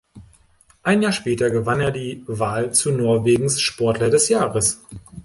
[0.81, 4.81] Ein Jahr später gewann er die Wahl zu Norwegens Sportler des Jahres.